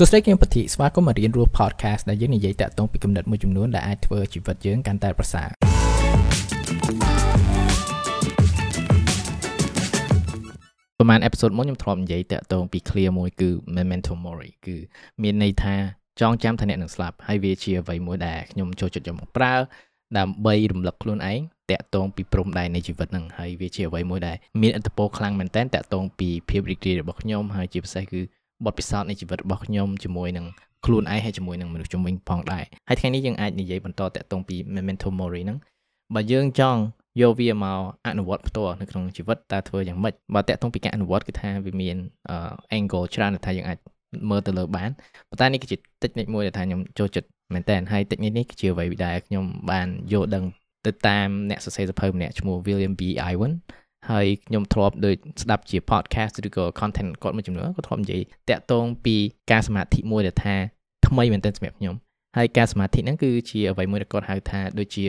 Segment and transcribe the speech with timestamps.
[0.00, 5.48] សួស្តីគឹមពធីស្វាគមន៍មករៀនរស់ podcast ដែលយើងនិយាយតាក់ទងពីគំនិតមួយចំនួនដែលអាចធ្វើជីវិតយើងកាន់តែប្រសើរ
[10.98, 14.76] ប្រហែលអេពីសូតមុនខ្ញុំធ្លាប់និយាយតាក់ទងពី clear មួយគឺ memento mori គឺ
[15.22, 15.74] មានន័យថា
[16.20, 19.54] ចងចាំថាអ្នកនឹងស្លាប់ហើយវាជាអ្វីមួយដែលខ្ញុំចូលចិត្តយកមកប្រើ
[20.18, 21.40] ដើម្បីរំលឹកខ្លួនឯង
[21.70, 28.20] តាក់ទងពីព្រំដែននៃជីវិតហ្នឹងហើយវាជាអ្វីមួយដែលមានឥទ្ធិពលខ្លាំងមែនទែនតាក់ទងពីភាពរីករាយរបស់ខ្ញុំហើយជាពិសេសគឺ
[28.66, 30.46] បទពិសោធន៍នៃជីវិតរបស់ខ្ញុំជាមួយនឹង
[30.86, 35.58] ខ្លួនឯងហើយជាមួយនឹងមនុស្សជំនាញផងដែរហើយថ្ងៃនេះយើងអាចនិយាយបន្តតាក់ទងពី memento mori ហ្នឹង
[36.14, 36.80] បើយើងចង់
[37.20, 41.96] យកវាមកអនុវត្តផ្ទាល់នៅក្នុងជីវិតតើធ្វើយ៉ាងម៉េចបើតាក់ទងពីការអនុវត្តគឺថាវាមាន
[42.78, 43.78] angle ច្រើនដែលថាយើងអាច
[44.30, 44.90] មើលទៅលើបាន
[45.28, 50.44] ប៉ុន្តែនេះគឺជា technique មួយដែលថាខ្ញុំចូលចិត្តមែនតើហើយ technique នេះគឺជាអ្វីដែលខ្ញុំបានយល់ដឹង
[50.86, 53.02] ទៅតាមអ្នកសរសេរសភៅម្នាក់ឈ្មោះ William B.
[53.32, 53.52] Iwan
[54.10, 59.16] ហើយខ្ញុំធ្លាប់ដូចស្ដាប់ជា podcast ឬក៏ content គាត់មួយចំនួនគាត់ធ្លាប់និយាយតាក់ទងពី
[59.50, 60.54] ការសមាធិមួយដែលថា
[61.06, 61.94] ថ្មីមែនទែនសម្រាប់ខ្ញុំ
[62.36, 65.04] ហើយការសមាធិហ្នឹងគឺជាអ្វីមួយដែលគាត់ហៅថាដូចជា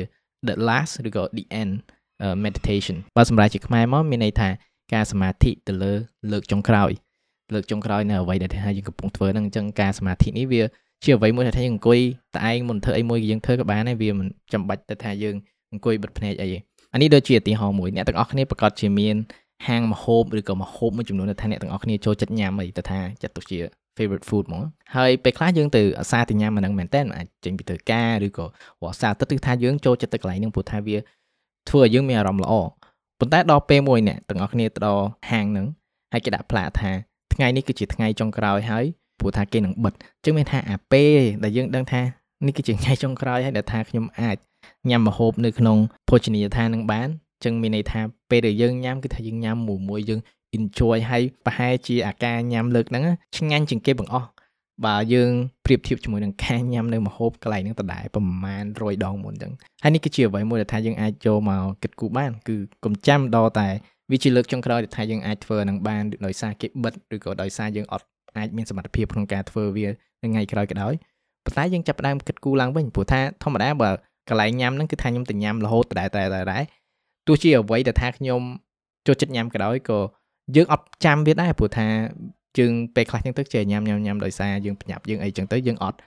[0.47, 1.73] the last ឬក៏ the end
[2.45, 4.49] meditation បើសម្រាប់ជាខ្មែរមកមានន័យថា
[4.93, 5.93] ការសមាធិទៅលើ
[6.31, 6.91] លើកចុងក្រោយ
[7.53, 10.63] លើកចុងក្រោយនៅអ្វីដែលថាយើងកំពុងធ្វើហ្នឹងអញ្ចឹងការសមាធិនេះវា
[11.03, 11.99] ជាអ្វីមួយដែលថាយើងអង្គុយ
[12.35, 15.35] តែឯងមុនធ្វើអីមួយយើងធ្វើក៏បានដែរវាមិនចាំបាច់ទៅថាយើង
[15.71, 16.59] អង្គុយបិទភ្នែកអីទេ
[16.93, 19.15] អានេះដូចជាឧទាហរណ៍មួយអ្នកទាំងអស់គ្នាប្រកាសជាមាន
[19.67, 23.59] ហាងម្ហូបឬក៏ម្ហូបមួយចំនួនដែលថាអ្នកទាំងអស់គ្នាចូលចិត្តញ៉ាំអីទៅថាចាត់ទុកជា
[23.97, 24.63] favorite food ហ្មង
[24.95, 28.45] ហើយពេលខ្លះយើងទៅអាសាទៅញ៉ាំអាហ្នឹងមែនតើអាចចេញពីធ្វើការឬក៏
[28.81, 30.97] អាសាទឹកគឺថាយើងចូលចិត្តទៅកន្លែងហ្នឹងព្រោះថាវា
[31.69, 32.53] ធ្វើឲ្យយើងមានអារម្មណ៍ល្អ
[33.19, 35.67] ប៉ុន្តែដល់ពេលមួយអ្នកទាំងអស់គ្នាទៅដល់ហាងហ្នឹង
[36.11, 36.91] ហើយគេដាក់ផ្លាកថា
[37.33, 38.85] ថ្ងៃនេះគឺជាថ្ងៃចុងក្រោយហើយ
[39.19, 42.01] ព្រោះថាគេនឹងបិទអញ្ចឹងមានថាអាពេលដែលយើងដឹងថា
[42.45, 44.37] នេះគឺជាថ្ងៃចុងក្រោយហើយដែលថាខ្ញុំអាច
[44.89, 45.77] ញ៉ាំម្ហូបនៅក្នុង
[46.09, 47.07] ភោជនីយដ្ឋាននឹងបាន
[47.43, 50.19] ចឹងមានន័យថាពេលដែលយើងញ៉ាំគឺថាយើងញ៉ាំមួយមួយយើង
[50.57, 53.03] enjoy ហើយប្រហែលជាអាការញ៉ាំលើកហ្នឹង
[53.37, 54.29] ឆ្ងាញ់ជាងគេបង្អស់
[54.85, 55.31] បើយើង
[55.65, 63.69] ប្រៀបធៀបជាមួយនឹងការញ៉ាំនៅម្ហូបកន្លែងហ្នឹងដដែលប្រមាណ100ដងមុនអញ្ចឹងហើយនេះគឺជាអ្វីមួយដែលថាយើងអាចចូលមកគិតគូរបានគឺកុំចាំដល់តែ
[64.11, 68.05] វាជាលើកចុងក្រោយដែលថាយើងអាចធ្វើនឹងបានដោយសារគេបិទឬក៏ដោយសារយើងអត់
[68.37, 70.93] អាចមានសមត្ថភាពក្នុងការធ្វើវានៅថ្ងៃក្រោយក៏ដោយ
[71.45, 73.91] ប៉ុន្តែយើងចាប់ផ្ដើមគិតគូរឡើងវិញព្រោះថាធម្មតាបើ
[74.29, 76.59] កន្លែងញ៉ាំហ្នឹងគឺថាខ្ញុំទៅញ៉ាំរហូតតែតែតែតែ
[77.27, 78.41] ទោះជាអ្វីដែលថាខ្ញុំ
[79.07, 79.99] ចូលចិត្តញ៉ាំក៏ដោយក៏
[80.55, 81.87] យើងអត់ចាំវាដែរព្រោះថា
[82.59, 85.97] យើងពេលខ្លះចឹងទៅចេះញ៉ាំញ៉ាំញ៉ាំដោយសារយើងប្រញាប់យើងអីចឹងទៅយើងអត់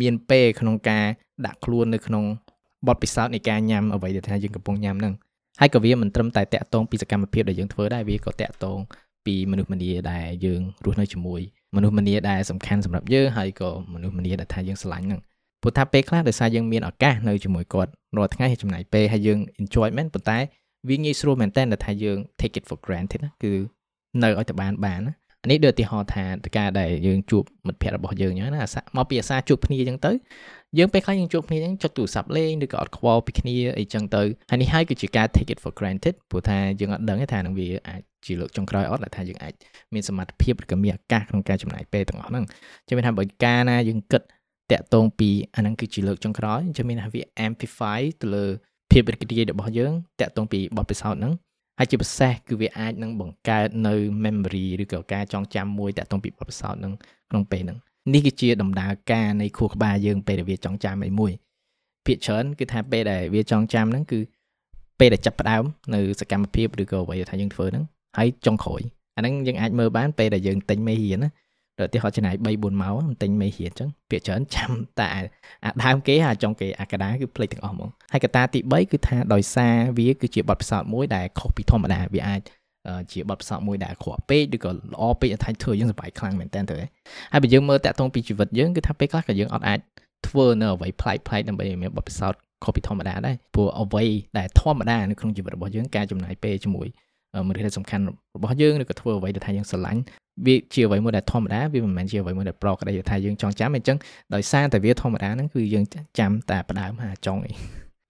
[0.00, 1.04] មានពេលក្នុងការ
[1.46, 2.24] ដាក់ខ្លួននៅក្នុង
[2.88, 5.14] បទពិសោធន៍នៃការញ៉ាំអ្វីដែលថាយើងកំពុងញ៉ាំហ្នឹង
[5.60, 8.78] ហើយក៏វាមិនត្រឹមតែតាក់ទងពីសកម្មភាពដែលយើងធ្វើដែរវាក៏តាក់ទង
[9.26, 11.40] ពីមនុស្សម្នាដែលយើងរស់នៅជាមួយ
[11.76, 15.20] មនុស្សម្នាដែលសំខាន់សម្រាប់យើងហើយក៏មនុស្សម្នាដែលថាយើងស្រឡាញ់ហ្នឹង
[15.62, 20.38] ព្រោះថាពេលខ្លះដោយសារយើងមានឱកាសនៅជាមួយគាត់រាល់ថ្ងៃហើយចំណាយពេលហើយយើង enjoy មែនប៉ុន្តែ
[20.88, 23.52] វាងាយស្រួលមែនតើថាយើង take it for granted ណាគឺ
[24.22, 26.24] នៅឲ្យតែបានបានណាអា នេះដូចឧទាហរណ៍ថា
[26.56, 28.62] ការដែលយើងជួបមិត្តភ័ក្តិរបស់យើងអញ្ចឹងណា
[28.96, 30.12] មកពីអាសាជួបគ្នាអញ្ចឹងទៅ
[30.78, 39.54] យើងពេលខ្លះយើងជួបគ្នាអញ្ចឹងចុចទូរស័ព្ទលេងឬក៏អត់ខ្វល់ពីគ្នាអីចឹងទៅហើយនេះហើយគឺជាការ take it for granted ព្រោះថាយើងអត់ដឹងថានឹងវាអាចជាលើកចុងក្រោយអត់ដែលថាយើងអាច
[39.94, 42.44] មានសមត្ថភាពឬក៏មានឱកាសក្នុងការចំណាយពេលទាំងអស់ហ្នឹង
[42.86, 44.22] ចឹងមានថាបើការណាយើងគិត
[44.72, 48.44] តាក់ទងពីអាហ្នឹងគឺជាលើកចុងក្រោយអញ្ចឹងមានថាវា amplify ទៅលើ
[48.90, 51.32] ភាពរីករាយរបស់យើងតាក់ទងពីបទពិសោធន៍ហ្នឹង
[51.78, 53.94] ហើយជាពិសេសគឺវាអាចនឹងបង្កើតនៅ
[54.24, 56.94] memory ឬក៏ការចងចាំមួយតាក់ទងពីបទពិសោធន៍ហ្នឹង
[57.30, 57.78] ក្នុងពេលហ្នឹង
[58.14, 61.32] នេះគឺជាដំណើរការនៃខួរក្បាលយើងពេលដែលវាចងចាំអីមួយ
[62.06, 64.20] ភាគច្រើនគឺថាពេលដែលវាចងចាំហ្នឹងគឺ
[64.98, 67.84] ពេលដែលចាប់ផ្ដើមនៅសកម្មភាពឬក៏អ្វីថាយើងធ្វើហ្នឹង
[68.18, 68.80] ហើយចុងក្រោយ
[69.16, 71.30] អាហ្នឹងយើងអាចមើលបានពេលដែលយើងទិញមេរៀនណា
[71.82, 75.20] ឧទាហរណ៍ចំណាយ3 4ម៉ោងទិញមេរៀនអញ្ចឹងពាក្យច្រើនចាំតែអា
[75.82, 82.40] ដើមគេអាចុងគេអាកដាគឺភ្លេចទាំងអស់ហ្មងហើយកតាទី3គឺថាដោយសារវាគឺជាបទពិសោធន៍មួយដែលខុសពីធម្មតាវាអាច
[83.12, 86.76] ជាបទពិសោធន៍មួយដែលអាក្រក់ពេកឬក៏ល្អពេកថាធ្វើយើងសប្បាយខ្លាំងមែនតើទៅ
[87.32, 89.78] ហើយបើយើងមើលតាក់ទងពីជីវិតយើងគឺថាពេលខ្លះក៏យើងអត់អាច
[90.28, 94.04] ធ្វើនៅអ្វីប្លែកប្លែកដើម្បីឲ្យមានបទពិសោធន៍ខុសពីធម្មតាដែរព្រោះអ្វី
[94.38, 96.86] ដែលធម្មតានៅក្នុងជីវិតរបស់យើងការចំណាយពេលជាមួយ
[97.46, 98.04] មនុស្សដែលសំខាន់
[98.36, 100.00] របស់យើងឬក៏ធ្វើអ្វីដែលថាយើងស្រឡាញ់
[100.46, 103.96] វាជាអ្វីមួយដែលធម្មតាវាមិនមែនជាអ្វីមួយដែលប្រក្តីថាយើងចង់ចាំអញ្ចឹង
[104.34, 105.84] ដោយសារតែវាធម្មតាហ្នឹងគឺយើង
[106.18, 107.52] ចាំតែផ្ដើមហាចុងអី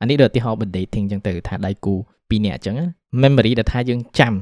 [0.00, 1.94] អានេះដូចឧទាហរណ៍ dating អញ្ចឹងទៅថាដៃគូ
[2.29, 2.75] ពីរនាក់អញ្ចឹង
[3.23, 4.35] memory ដែលថាយើងចាំ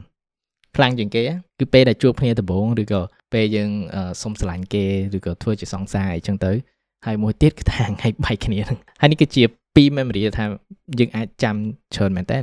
[0.76, 1.22] ខ្លាំងជាងគេ
[1.60, 3.00] គឺពេលដែលជួបគ្នាដំបូងឬក៏
[3.32, 3.70] ពេលយើង
[4.22, 4.84] សុំស្រឡាញ់គេ
[5.16, 6.52] ឬក៏ធ្វើជាសង្សារអីចឹងទៅ
[7.06, 9.42] ហើយមួយទៀតគឺថាថ្ងៃបែកគ្នាហ្នឹងហើយនេះគឺជា
[9.74, 10.44] ពីរ memory ថា
[10.98, 11.56] យើងអាចចាំ
[11.94, 12.38] ច្រើនមែនតើ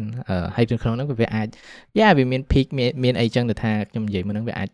[0.56, 1.48] ហើយក្នុងហ្នឹងវាអាច
[2.00, 2.68] យ៉ាវាមាន peak
[3.04, 4.70] មានអីចឹងទៅថាខ្ញុំនិយាយមកហ្នឹងវាអាច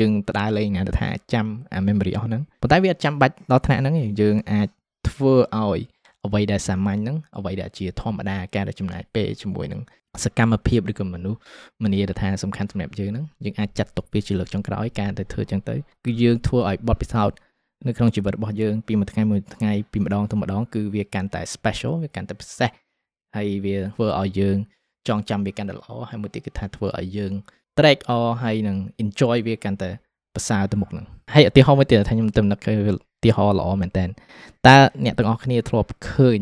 [0.00, 4.68] យើងដដែលលេងណាទៅថាចាំអា memory អស់ហ្នឹងប៉ុន្តែវាអត់ចាំបាច់ដល់ថ្នាក់ហ្នឹងទេយើងអាច
[5.08, 5.80] ធ្វើឲ្យ
[6.26, 9.80] អ្វីដែលសាមញ្ញហ្នឹងអ្វីដែលជាធម្មតាការដែលចំណាយពេលជាមួយនឹង
[10.24, 11.38] សកម្មភាពឬក៏មនុស្ស
[11.84, 15.74] មនីរដ្ឋាសំខាន់សម្រាប់យើងហ្នឹងយើងអាចចាត់ទុកវាជាលើកចុងក្រោយការទៅធ្វើចឹងទៅ
[16.04, 17.36] គឺយើងធ្វើឲ្យបទពិសោធន៍
[17.86, 22.70] នៅក្នុងជីវិតរបស់យើងពីមួយថ្ងៃមួយថ្ងៃពីម្ដងទៅម្ដងគឺវាកាន់តែ special វាកាន់តែពិសេស
[23.36, 24.56] ហើយវាធ្វើឲ្យយើង
[25.08, 27.32] ចងចាំវាកាន់តែល្អហើយមួយទៀតគឺថាធ្វើឲ្យយើង
[27.78, 29.90] track អហើយនឹង enjoy វាកាន់តែ
[30.34, 34.04] ប្រសើរទៅមុខហ្នឹងហើយឧទាហរណ៍មួយទៀតថាខ្ញុំទំនឹកគឺឧទាហរណ៍ល្អមែនតើ
[34.66, 36.40] តើអ្នកទាំងអស់គ្នាធ្លាប់ឃើញ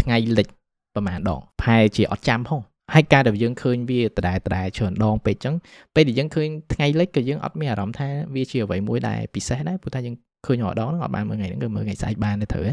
[0.00, 0.46] ថ្ងៃលិច
[0.94, 2.60] ប្រហែលដងផែជាអត់ចាំផង
[2.94, 5.54] ហើយការដែលយើងឃើញវាដដែលដដែលច្រើនដងពេកចឹង
[5.94, 10.14] ពេលដែលយើងឃើញថ្ងៃលិចក៏យើងអត់មានអារម្មណ៍ថាវាជាអ្វីមួយដែលពិសេសដែរព្រោះថាយើង
[10.46, 12.64] ឃើញរដងហ្នឹងអត់បានមើលថ្ងៃហ្នឹងគឺមើលថ្ងៃស្អែកបានទៅត្រូវ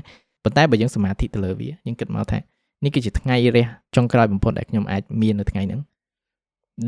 [0.44, 2.38] ប៉ុន្តែបើយើងសមាធិទៅលើវាយើងគិតមកថា
[2.84, 3.66] នេះគឺជាថ្ងៃរះ
[3.96, 5.82] ចុងក្រោយបំផុតដែលខ្ញុំអាចមាននៅថ្ងៃហ្នឹង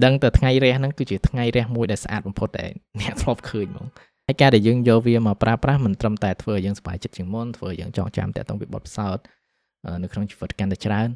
[0.03, 2.71] ដឹងតែថ្ងៃរះហ្នឹងគឺជាថ្ងៃរះមួយដែលស្អាតបំផុតដែល
[3.01, 3.87] អ្នកធ្លាប់ឃើញហ្មង
[4.27, 9.23] ហើយការដែលយើងយកវាមកប្រើប្រាស់មិនត្រឹមតែធ្វើឲ្យយើងសប្បាយចិត្តជាងមុនធ្វើឲ្យយើងចងចាំតាក់ទងពីបទពិសោធន៍
[10.03, 11.07] នៅក្នុងជីវិតកាន់តែច្រើន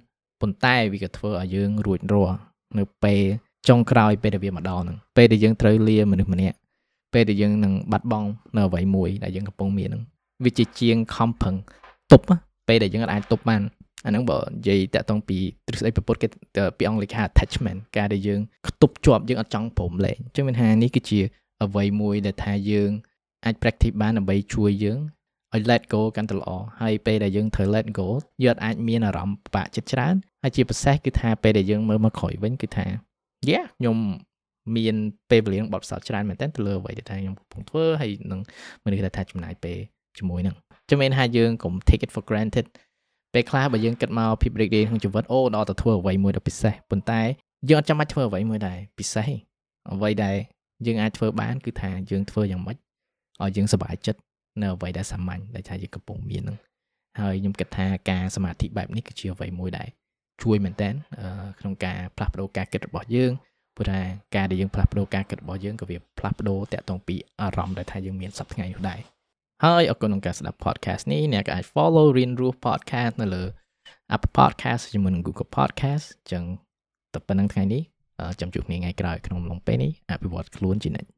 [0.41, 2.35] ប៉ុន្តែវាក៏ធ្វើឲ្យយើងរួចរាល់
[2.77, 3.21] នៅពេល
[3.67, 6.55] ចុងក្រោយពេលដែលវាមកដល់ហ្នឹងពេលដែលយើងត្រូវលាមនុស្សម្នាក់
[7.13, 10.03] ពេលដែលយើងនឹងបាត់បង់នៅអ្វីមួយដែលយើងកំពុងមានហ្នឹង
[10.45, 11.55] វាជាជាងខំប្រឹង
[12.11, 12.25] ទប់
[12.67, 13.61] ពេលដែលយើងអាចទប់បាន
[14.05, 16.27] អាហ្នឹងបើនិយាយតាក់ទងពីទ្រឹស្ដីប្រពុតគេ
[16.77, 21.19] ពីអង់គ្លេសគេ attachment ការដែលយើងខ្ទប់ជាប់យើងអត់ចង់ព្រមលែងអញ្ចឹងមានថានេះគឺជា
[21.63, 22.91] អ្វីមួយដែលថាយើង
[23.45, 24.99] អាច practice បានដើម្បីជួយយើង
[25.55, 26.49] ឲ្យ let go កាន់តែល្អ
[26.81, 28.07] ហើយពេលដែលយើងត្រូវ let go
[28.43, 32.85] យើងអាចមានអារម្មណ៍ពិបាកចិត្តច្រើនហើយជាពិសេសគឺថាពេលដែលយើងមើលមកក្រោយវិញគឺថា
[33.49, 33.97] yeah ខ្ញុំ
[34.75, 34.95] មាន
[35.29, 38.41] ពេលវេលាបទពិសោធន៍ច្រើនមែនទែនទៅលើអ្វីដែលថាខ្ញុំកំពុងធ្វើហើយនឹង
[38.83, 39.77] មនុស្សដែលថាចំណាយពេល
[40.17, 40.55] ជាមួយនឹង
[40.89, 42.65] ចាំមែនថាយើងកុំ take it for granted
[43.33, 47.21] ពេលខ្លះបើយើងគិតមកភាពរីករាយក្នុងជីវិតអូដល់ទៅធ្វើអ្វីមួយដ៏ពិសេសប៉ុន្តែ
[47.69, 49.27] យើងអត់ចាំបាច់ធ្វើអ្វីមួយដែរពិសេស
[49.93, 50.37] អ្វីដែល
[50.85, 52.77] យើងអាចធ្វើបានគឺថាយើងធ្វើយ៉ាងម៉េច
[53.41, 54.19] ឲ្យយើងសប្បាយចិត្ត
[54.61, 56.57] នៅអ្វីដែលសាមញ្ញដែលថាយើងកំពុងមានហ្នឹង
[57.19, 59.89] ហើយខ្ញុំគិតថាការសមាធិបែបនេះគឺជាអ្វីមួយដែល
[60.43, 60.89] ជួយមែនតើ
[61.59, 63.31] ក្នុងការផ្លាស់ប្ដូរការគិតរបស់យើង
[63.77, 63.99] ព្រោះថា
[64.35, 68.99] ការដែលយើងផ្លាស់ប្ដូរការគិតរបស់យើងក៏វាផ្លាស់ប្ដូរតាក់ទងពីអារម្មណ៍ដែលថាយើងមានសប្តាហ៍ថ្ងៃនោះដែរ
[69.67, 73.43] ហើយអរគុណក្នុងការស្ដាប់ podcast នេះអ្នកក៏អាច follow រៀនរស់ podcast នៅលើ
[74.15, 76.43] Apple Podcast ជាមួយនឹង Google Podcast អញ្ចឹង
[77.13, 77.81] តែប៉ុណ្្នឹងថ្ងៃនេះ
[78.39, 81.09] ចាំជួបគ្នាថ្ងៃក្រោយក្នុងអំឡុងពេលនេះអភិវឌ្ឍខ្លួនជានិច្ច